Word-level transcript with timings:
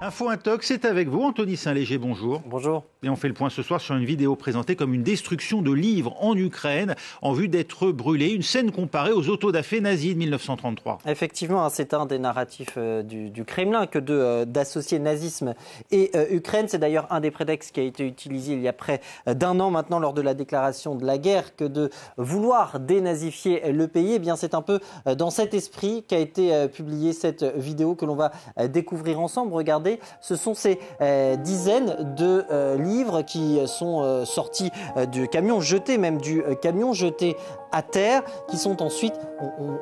Info 0.00 0.28
Intox, 0.28 0.68
c'est 0.68 0.84
avec 0.84 1.08
vous, 1.08 1.22
Anthony 1.22 1.56
Saint-Léger, 1.56 1.98
bonjour. 1.98 2.40
Bonjour. 2.46 2.84
Et 3.04 3.08
on 3.08 3.14
fait 3.14 3.28
le 3.28 3.34
point 3.34 3.48
ce 3.48 3.62
soir 3.62 3.80
sur 3.80 3.94
une 3.94 4.04
vidéo 4.04 4.34
présentée 4.34 4.74
comme 4.74 4.92
une 4.92 5.04
destruction 5.04 5.62
de 5.62 5.70
livres 5.70 6.16
en 6.20 6.36
Ukraine 6.36 6.96
en 7.22 7.32
vue 7.32 7.46
d'être 7.46 7.92
brûlés, 7.92 8.30
une 8.30 8.42
scène 8.42 8.72
comparée 8.72 9.12
aux 9.12 9.28
autodafés 9.28 9.80
nazis 9.80 10.14
de 10.14 10.18
1933. 10.18 10.98
Effectivement, 11.06 11.64
hein, 11.64 11.68
c'est 11.70 11.94
un 11.94 12.06
des 12.06 12.18
narratifs 12.18 12.74
euh, 12.76 13.04
du, 13.04 13.44
Kremlin 13.44 13.86
que 13.86 14.00
euh, 14.10 14.44
d'associer 14.44 14.98
nazisme 14.98 15.54
et 15.92 16.10
euh, 16.16 16.26
Ukraine. 16.32 16.66
C'est 16.66 16.78
d'ailleurs 16.78 17.06
un 17.10 17.20
des 17.20 17.30
prétextes 17.30 17.72
qui 17.72 17.78
a 17.78 17.84
été 17.84 18.04
utilisé 18.04 18.54
il 18.54 18.62
y 18.62 18.66
a 18.66 18.72
près 18.72 19.00
d'un 19.26 19.60
an 19.60 19.70
maintenant 19.70 20.00
lors 20.00 20.12
de 20.12 20.20
la 20.20 20.34
déclaration 20.34 20.96
de 20.96 21.06
la 21.06 21.18
guerre 21.18 21.54
que 21.54 21.64
de 21.64 21.90
vouloir 22.16 22.80
dénazifier 22.80 23.70
le 23.70 23.86
pays. 23.86 24.14
Eh 24.14 24.18
bien, 24.18 24.34
c'est 24.34 24.54
un 24.54 24.62
peu 24.62 24.80
dans 25.16 25.30
cet 25.30 25.54
esprit 25.54 26.02
qu'a 26.08 26.18
été 26.18 26.66
publiée 26.68 27.12
cette 27.12 27.44
vidéo 27.44 27.94
que 27.94 28.04
l'on 28.04 28.16
va 28.16 28.32
découvrir 28.68 29.20
ensemble. 29.20 29.52
Regardez, 29.52 30.00
ce 30.20 30.34
sont 30.34 30.54
ces 30.54 30.80
dizaines 31.44 32.14
de 32.16 32.44
livres 32.88 33.22
qui 33.22 33.60
sont 33.66 34.02
euh, 34.02 34.24
sortis 34.24 34.70
euh, 34.96 35.06
du 35.06 35.28
camion, 35.28 35.60
jetés 35.60 35.98
même 35.98 36.20
du 36.20 36.42
euh, 36.42 36.54
camion, 36.54 36.92
jetés 36.92 37.36
à 37.70 37.82
terre, 37.82 38.22
qui 38.48 38.56
sont 38.56 38.82
ensuite, 38.82 39.12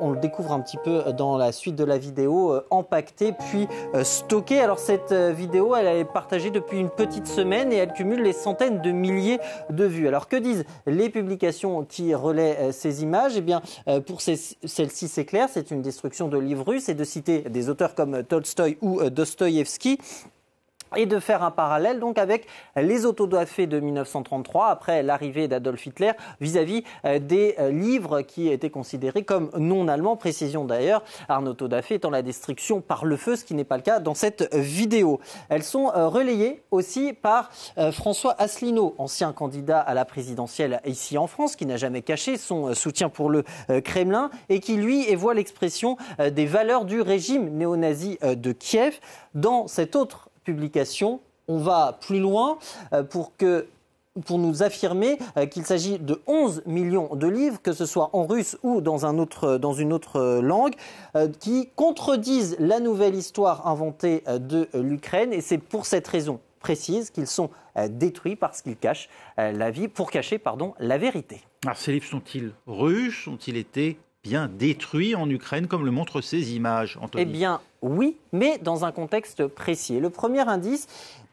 on, 0.00 0.10
le 0.10 0.18
découvre 0.18 0.52
un 0.52 0.60
petit 0.60 0.76
peu 0.76 1.12
dans 1.12 1.36
la 1.36 1.52
suite 1.52 1.76
de 1.76 1.84
la 1.84 1.98
vidéo, 1.98 2.60
empaquetés 2.70 3.32
puis 3.32 3.68
stockés. 4.02 4.60
Alors 4.60 4.80
cette 4.80 5.12
vidéo, 5.12 5.76
elle 5.76 5.86
est 5.86 6.04
partagée 6.04 6.50
depuis 6.50 6.80
une 6.80 6.90
petite 6.90 7.28
semaine 7.28 7.72
et 7.72 7.76
elle 7.76 7.92
cumule 7.92 8.22
les 8.22 8.32
centaines 8.32 8.82
de 8.82 8.90
milliers 8.90 9.38
de 9.70 9.84
vues. 9.84 10.08
Alors 10.08 10.26
que 10.26 10.34
disent 10.34 10.64
les 10.86 11.10
publications 11.10 11.84
qui 11.84 12.12
relaient 12.12 12.72
ces 12.72 13.04
images? 13.04 13.34
Eh 13.36 13.40
bien, 13.40 13.62
pour 14.04 14.20
celle-ci, 14.20 15.06
c'est 15.06 15.24
clair, 15.24 15.48
c'est 15.48 15.70
une 15.70 15.80
destruction 15.80 16.26
de 16.26 16.38
livres 16.38 16.66
russes 16.66 16.88
et 16.88 16.94
de 16.94 17.04
citer 17.04 17.42
des 17.42 17.68
auteurs 17.68 17.94
comme 17.94 18.24
Tolstoï 18.24 18.78
ou 18.80 19.00
Dostoïevski 19.10 20.00
et 20.94 21.06
de 21.06 21.18
faire 21.18 21.42
un 21.42 21.50
parallèle 21.50 21.98
donc 21.98 22.18
avec 22.18 22.46
les 22.76 23.06
autodafés 23.06 23.66
de 23.66 23.80
1933 23.80 24.68
après 24.68 25.02
l'arrivée 25.02 25.48
d'Adolf 25.48 25.84
Hitler 25.86 26.12
vis-à-vis 26.40 26.84
euh, 27.04 27.18
des 27.18 27.56
euh, 27.58 27.70
livres 27.70 28.22
qui 28.22 28.48
étaient 28.48 28.70
considérés 28.70 29.24
comme 29.24 29.50
non 29.56 29.88
allemands. 29.88 30.16
Précision 30.16 30.64
d'ailleurs, 30.64 31.02
Arnaud 31.28 31.54
Todafé 31.54 31.94
étant 31.94 32.10
la 32.10 32.22
destruction 32.22 32.80
par 32.80 33.04
le 33.04 33.16
feu, 33.16 33.36
ce 33.36 33.44
qui 33.44 33.54
n'est 33.54 33.64
pas 33.64 33.76
le 33.76 33.82
cas 33.82 33.98
dans 33.98 34.14
cette 34.14 34.54
vidéo. 34.54 35.20
Elles 35.48 35.62
sont 35.62 35.90
euh, 35.94 36.08
relayées 36.08 36.62
aussi 36.70 37.12
par 37.12 37.50
François 37.92 38.34
Asselineau, 38.38 38.94
ancien 38.98 39.32
candidat 39.32 39.80
à 39.80 39.94
la 39.94 40.04
présidentielle 40.04 40.80
ici 40.84 41.18
en 41.18 41.26
France, 41.26 41.56
qui 41.56 41.66
n'a 41.66 41.76
jamais 41.76 42.02
caché 42.02 42.36
son 42.36 42.74
soutien 42.74 43.08
pour 43.08 43.30
le 43.30 43.44
Kremlin 43.84 44.30
et 44.48 44.60
qui 44.60 44.76
lui 44.76 45.14
voit 45.14 45.34
l'expression 45.34 45.96
des 46.18 46.46
valeurs 46.46 46.84
du 46.84 47.00
régime 47.00 47.50
néo-nazi 47.50 48.18
de 48.22 48.52
Kiev 48.52 48.98
dans 49.34 49.66
cette 49.68 49.96
autre 49.96 50.25
publication, 50.46 51.20
on 51.48 51.58
va 51.58 51.98
plus 52.00 52.20
loin 52.20 52.58
euh, 52.92 53.02
pour 53.02 53.36
que 53.36 53.66
pour 54.24 54.38
nous 54.38 54.62
affirmer 54.62 55.18
euh, 55.36 55.44
qu'il 55.44 55.66
s'agit 55.66 55.98
de 55.98 56.22
11 56.26 56.62
millions 56.64 57.14
de 57.14 57.26
livres, 57.26 57.60
que 57.60 57.74
ce 57.74 57.84
soit 57.84 58.08
en 58.14 58.24
russe 58.24 58.56
ou 58.62 58.80
dans, 58.80 59.04
un 59.04 59.18
autre, 59.18 59.58
dans 59.58 59.74
une 59.74 59.92
autre 59.92 60.40
langue, 60.40 60.72
euh, 61.16 61.28
qui 61.38 61.68
contredisent 61.76 62.56
la 62.58 62.80
nouvelle 62.80 63.14
histoire 63.14 63.66
inventée 63.66 64.24
de 64.26 64.68
l'Ukraine. 64.72 65.34
Et 65.34 65.42
c'est 65.42 65.58
pour 65.58 65.84
cette 65.84 66.08
raison 66.08 66.40
précise 66.60 67.10
qu'ils 67.10 67.26
sont 67.26 67.50
détruits 67.90 68.36
parce 68.36 68.62
qu'ils 68.62 68.76
cachent 68.76 69.10
la 69.36 69.70
vie, 69.70 69.86
pour 69.86 70.10
cacher 70.10 70.38
pardon, 70.38 70.74
la 70.80 70.96
vérité. 70.96 71.42
Alors 71.64 71.76
ces 71.76 71.92
livres 71.92 72.06
sont-ils 72.06 72.52
russes? 72.66 73.28
Ont-ils 73.28 73.56
été 73.56 73.98
bien 74.26 74.50
détruits 74.52 75.14
en 75.14 75.30
Ukraine, 75.30 75.68
comme 75.68 75.84
le 75.84 75.92
montrent 75.92 76.20
ces 76.20 76.54
images, 76.54 76.98
Anthony 77.00 77.22
Eh 77.22 77.26
bien, 77.26 77.60
oui, 77.80 78.16
mais 78.32 78.58
dans 78.58 78.84
un 78.84 78.90
contexte 78.90 79.46
précis. 79.46 80.00
le 80.00 80.10
premier 80.10 80.40
indice, 80.40 80.88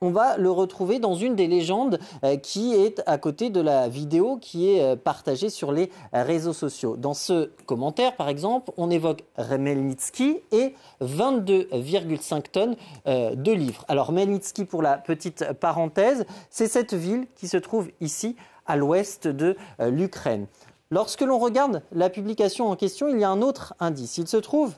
on 0.00 0.10
va 0.10 0.36
le 0.36 0.50
retrouver 0.50 0.98
dans 0.98 1.14
une 1.14 1.34
des 1.34 1.46
légendes 1.46 1.98
euh, 2.22 2.36
qui 2.36 2.74
est 2.74 3.02
à 3.06 3.16
côté 3.18 3.50
de 3.50 3.60
la 3.60 3.88
vidéo 3.88 4.36
qui 4.40 4.70
est 4.70 4.82
euh, 4.82 4.94
partagée 4.94 5.48
sur 5.48 5.72
les 5.72 5.90
réseaux 6.12 6.52
sociaux. 6.52 6.96
Dans 6.96 7.14
ce 7.14 7.50
commentaire, 7.64 8.14
par 8.14 8.28
exemple, 8.28 8.70
on 8.76 8.90
évoque 8.90 9.24
Remelnitsky 9.36 10.38
et 10.52 10.74
22,5 11.02 12.42
tonnes 12.52 12.76
euh, 13.06 13.34
de 13.34 13.52
livres. 13.52 13.84
Alors, 13.88 14.12
Melnitsky, 14.12 14.64
pour 14.64 14.82
la 14.82 14.98
petite 14.98 15.52
parenthèse, 15.54 16.26
c'est 16.50 16.68
cette 16.68 16.94
ville 16.94 17.26
qui 17.34 17.48
se 17.48 17.56
trouve 17.56 17.88
ici, 18.00 18.36
à 18.66 18.76
l'ouest 18.76 19.28
de 19.28 19.56
l'Ukraine. 19.78 20.46
Lorsque 20.90 21.22
l'on 21.22 21.38
regarde 21.38 21.82
la 21.92 22.10
publication 22.10 22.68
en 22.68 22.76
question, 22.76 23.08
il 23.08 23.18
y 23.18 23.24
a 23.24 23.30
un 23.30 23.42
autre 23.42 23.74
indice. 23.80 24.18
Il 24.18 24.28
se 24.28 24.36
trouve 24.36 24.74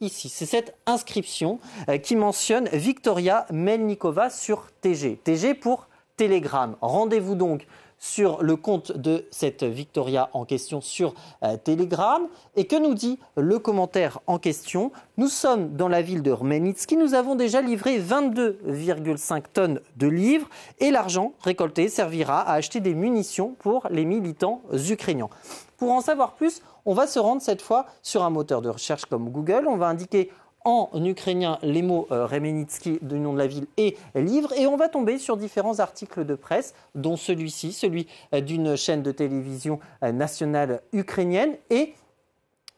ici. 0.00 0.28
C'est 0.28 0.46
cette 0.46 0.74
inscription 0.86 1.60
euh, 1.88 1.98
qui 1.98 2.16
mentionne 2.16 2.68
Victoria 2.72 3.46
Melnikova 3.52 4.28
sur 4.28 4.66
TG. 4.80 5.20
TG 5.22 5.54
pour 5.54 5.88
Telegram. 6.16 6.76
Rendez-vous 6.80 7.36
donc 7.36 7.66
sur 8.02 8.42
le 8.42 8.56
compte 8.56 8.90
de 8.90 9.26
cette 9.30 9.62
Victoria 9.62 10.28
en 10.32 10.44
question 10.44 10.80
sur 10.80 11.14
euh, 11.44 11.56
Telegram. 11.56 12.26
Et 12.56 12.66
que 12.66 12.74
nous 12.74 12.94
dit 12.94 13.20
le 13.36 13.60
commentaire 13.60 14.18
en 14.26 14.40
question? 14.40 14.90
Nous 15.18 15.28
sommes 15.28 15.76
dans 15.76 15.86
la 15.86 16.02
ville 16.02 16.22
de 16.22 16.32
Rmenitsky, 16.32 16.96
nous 16.96 17.14
avons 17.14 17.36
déjà 17.36 17.62
livré 17.62 18.00
22,5 18.00 19.44
tonnes 19.54 19.80
de 19.96 20.08
livres 20.08 20.48
et 20.80 20.90
l'argent 20.90 21.32
récolté 21.42 21.88
servira 21.88 22.40
à 22.40 22.54
acheter 22.54 22.80
des 22.80 22.94
munitions 22.94 23.54
pour 23.60 23.86
les 23.88 24.04
militants 24.04 24.62
ukrainiens. 24.90 25.28
Pour 25.76 25.92
en 25.92 26.00
savoir 26.00 26.32
plus, 26.32 26.60
on 26.84 26.94
va 26.94 27.06
se 27.06 27.20
rendre 27.20 27.40
cette 27.40 27.62
fois 27.62 27.86
sur 28.02 28.24
un 28.24 28.30
moteur 28.30 28.62
de 28.62 28.68
recherche 28.68 29.04
comme 29.04 29.30
Google. 29.30 29.66
On 29.68 29.76
va 29.76 29.86
indiquer 29.86 30.28
en 30.64 30.90
ukrainien 31.04 31.58
les 31.62 31.82
mots 31.82 32.06
euh, 32.10 32.26
Remenitsky 32.26 32.98
du 33.02 33.18
nom 33.18 33.32
de 33.32 33.38
la 33.38 33.46
ville 33.46 33.66
et 33.76 33.96
livre 34.14 34.52
et 34.54 34.66
on 34.66 34.76
va 34.76 34.88
tomber 34.88 35.18
sur 35.18 35.36
différents 35.36 35.80
articles 35.80 36.24
de 36.24 36.34
presse 36.34 36.74
dont 36.94 37.16
celui-ci, 37.16 37.72
celui, 37.72 38.06
euh, 38.34 38.40
d'une 38.40 38.76
chaîne 38.76 39.02
de 39.02 39.12
télévision 39.12 39.80
euh, 40.02 40.12
nationale 40.12 40.80
ukrainienne 40.92 41.56
et 41.70 41.94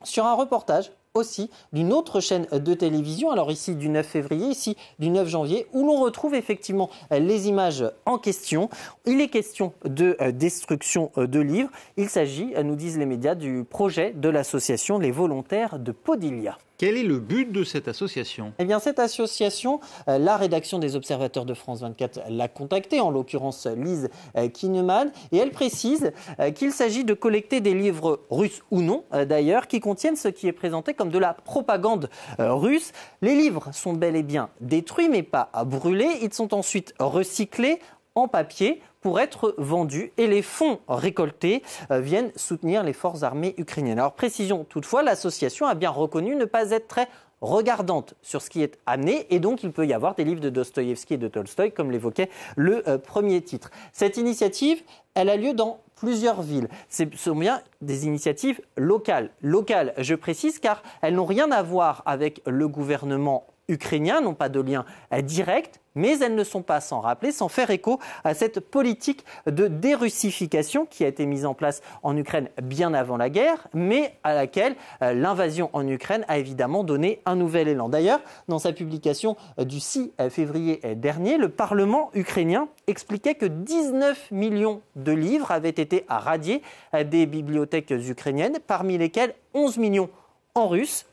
sur 0.03 0.25
un 0.25 0.35
reportage 0.35 0.93
aussi 1.15 1.49
d'une 1.73 1.93
autre 1.93 2.19
chaîne 2.19 2.47
de 2.51 2.75
télévision, 2.75 3.31
alors 3.31 3.53
ici 3.53 3.77
du 3.77 3.89
9 3.89 4.05
février, 4.05 4.49
ici 4.49 4.77
du 4.99 5.11
9 5.11 5.29
janvier, 5.29 5.69
où 5.73 5.87
l'on 5.87 6.01
retrouve 6.01 6.35
effectivement 6.35 6.91
les 7.13 7.47
images 7.47 7.85
en 8.05 8.19
question. 8.19 8.69
Il 9.07 9.21
est 9.21 9.29
question 9.29 9.73
de 9.85 10.17
destruction 10.33 11.13
de 11.17 11.39
livres. 11.39 11.71
Il 11.97 12.09
s'agit, 12.09 12.53
nous 12.65 12.75
disent 12.75 12.99
les 12.99 13.07
médias, 13.07 13.37
du 13.37 13.63
projet 13.63 14.13
de 14.13 14.29
l'association 14.29 14.99
Les 14.99 15.13
Volontaires 15.13 15.79
de 15.79 15.93
Podilia. 15.93 16.59
Quel 16.77 16.97
est 16.97 17.05
le 17.05 17.21
but 17.21 17.53
de 17.53 17.63
cette 17.63 17.87
association? 17.87 18.53
Eh 18.59 18.65
bien, 18.65 18.81
cette 18.81 18.99
association, 18.99 19.81
euh, 20.09 20.19
la 20.19 20.37
rédaction 20.37 20.81
des 20.81 20.97
Observateurs 20.97 21.45
de 21.45 21.55
France 21.55 21.83
24 21.83 22.23
l'a 22.29 22.49
contactée, 22.49 23.01
en 23.01 23.11
l'occurrence 23.11 23.67
Lise 23.67 24.11
euh, 24.37 24.49
Kineman, 24.49 25.13
et 25.31 25.37
elle 25.37 25.53
précise 25.53 26.11
euh, 26.41 26.51
qu'il 26.51 26.73
s'agit 26.73 27.05
de 27.05 27.15
collecter 27.15 27.61
des 27.61 27.75
livres 27.75 28.21
russes 28.29 28.63
ou 28.73 28.83
non, 28.83 29.05
d'ailleurs, 29.29 29.69
qui 29.69 29.79
contiennent 29.79 30.17
ce 30.17 30.29
qui 30.29 30.49
est 30.49 30.53
présenté 30.53 30.95
comme 30.95 31.11
de 31.11 31.19
la 31.19 31.35
propagande 31.35 32.09
russe. 32.39 32.93
Les 33.23 33.37
livres 33.37 33.69
sont 33.73 33.93
bel 33.93 34.17
et 34.17 34.23
bien 34.23 34.51
détruits, 34.61 35.09
mais 35.09 35.23
pas 35.23 35.51
brûlés. 35.65 36.19
Ils 36.23 36.33
sont 36.33 36.55
ensuite 36.55 36.95
recyclés 36.99 37.79
en 38.15 38.29
papier 38.29 38.81
pour 39.05 39.21
être 39.21 39.55
vendus 39.59 40.13
et 40.17 40.27
les 40.27 40.41
fonds 40.41 40.81
récoltés 40.89 41.63
euh, 41.91 42.01
viennent 42.01 42.33
soutenir 42.37 42.83
les 42.83 42.95
forces 42.95 43.23
armées 43.23 43.55
ukrainiennes. 43.59 43.99
Alors 43.99 44.15
précision 44.15 44.65
toutefois, 44.65 45.03
l'association 45.03 45.67
a 45.67 45.75
bien 45.75 45.91
reconnu 45.91 46.35
ne 46.35 46.47
pas 46.47 46.71
être 46.71 46.89
très 46.89 47.09
regardante 47.43 48.15
sur 48.23 48.41
ce 48.41 48.49
qui 48.49 48.63
est 48.63 48.79
amené 48.87 49.27
et 49.29 49.41
donc 49.41 49.63
il 49.63 49.73
peut 49.73 49.87
y 49.87 49.93
avoir 49.93 50.15
des 50.15 50.25
livres 50.25 50.41
de 50.41 50.49
Dostoïevski 50.49 51.15
et 51.15 51.17
de 51.19 51.29
Tolstoï 51.29 51.71
comme 51.71 51.91
l'évoquait 51.91 52.31
le 52.57 52.89
euh, 52.89 52.97
premier 52.97 53.43
titre. 53.43 53.71
Cette 53.93 54.17
initiative, 54.17 54.83
elle 55.13 55.29
a 55.29 55.37
lieu 55.37 55.53
dans 55.53 55.81
plusieurs 55.97 56.41
villes. 56.41 56.69
Ce 56.89 57.03
sont 57.15 57.37
bien 57.37 57.61
des 57.83 58.07
initiatives 58.07 58.63
locales. 58.79 59.29
Locales, 59.43 59.93
je 59.99 60.15
précise, 60.15 60.59
car 60.59 60.83
elles 61.03 61.15
n'ont 61.15 61.27
rien 61.27 61.51
à 61.51 61.63
voir 61.63 62.03
avec 62.07 62.41
le 62.47 62.69
gouvernement 62.69 63.47
ukrainiens 63.69 64.21
n'ont 64.21 64.35
pas 64.35 64.49
de 64.49 64.61
lien 64.61 64.85
euh, 65.13 65.21
direct, 65.21 65.81
mais 65.95 66.19
elles 66.19 66.35
ne 66.35 66.45
sont 66.45 66.63
pas 66.63 66.81
sans 66.81 67.01
rappeler, 67.01 67.33
sans 67.33 67.49
faire 67.49 67.71
écho 67.71 68.01
à 68.25 68.35
cette 68.35 68.61
politique 68.61 69.25
de 69.47 69.69
dérussification 69.69 70.87
qui 70.87 71.05
a 71.05 71.09
été 71.09 71.25
mise 71.25 71.47
en 71.47 71.55
place 71.55 71.83
en 72.03 72.17
Ukraine 72.17 72.49
bien 72.63 72.95
avant 72.95 73.17
la 73.17 73.31
guerre, 73.31 73.69
mais 73.73 74.15
à 74.25 74.35
laquelle 74.35 74.75
euh, 75.03 75.15
l'invasion 75.15 75.71
en 75.73 75.87
Ukraine 75.87 76.25
a 76.29 76.39
évidemment 76.39 76.85
donné 76.85 77.21
un 77.27 77.37
nouvel 77.37 77.69
élan. 77.69 77.89
D'ailleurs, 77.89 78.21
dans 78.49 78.59
sa 78.59 78.73
publication 78.73 79.37
euh, 79.59 79.65
du 79.65 79.81
6 79.81 80.13
février 80.31 80.81
dernier, 80.97 81.39
le 81.39 81.49
Parlement 81.49 82.11
ukrainien 82.15 82.69
expliquait 82.87 83.35
que 83.35 83.47
19 83.47 84.31
millions 84.31 84.81
de 84.97 85.13
livres 85.13 85.51
avaient 85.51 85.69
été 85.69 86.05
radiés 86.09 86.63
des 86.93 87.27
bibliothèques 87.27 87.91
ukrainiennes, 87.91 88.59
parmi 88.67 88.99
lesquels 88.99 89.35
11 89.55 89.79
millions 89.79 90.11
en 90.55 90.69
russe, 90.69 91.07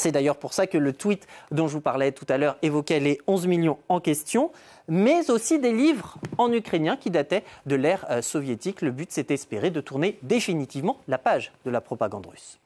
c'est 0.00 0.12
d'ailleurs 0.12 0.36
pour 0.36 0.54
ça 0.54 0.66
que 0.66 0.78
le 0.78 0.92
tweet 0.92 1.26
dont 1.50 1.68
je 1.68 1.74
vous 1.74 1.80
parlais 1.80 2.10
tout 2.12 2.26
à 2.28 2.38
l'heure 2.38 2.56
évoquait 2.62 3.00
les 3.00 3.20
11 3.26 3.46
millions 3.46 3.78
en 3.88 4.00
question, 4.00 4.50
mais 4.88 5.30
aussi 5.30 5.58
des 5.58 5.72
livres 5.72 6.16
en 6.38 6.50
ukrainien 6.52 6.96
qui 6.96 7.10
dataient 7.10 7.44
de 7.66 7.76
l'ère 7.76 8.06
euh, 8.10 8.22
soviétique. 8.22 8.82
Le 8.82 8.90
but, 8.90 9.12
c'est 9.12 9.28
d'espérer 9.28 9.70
de 9.70 9.80
tourner 9.80 10.18
définitivement 10.22 10.98
la 11.06 11.18
page 11.18 11.52
de 11.64 11.70
la 11.70 11.80
propagande 11.80 12.26
russe. 12.26 12.58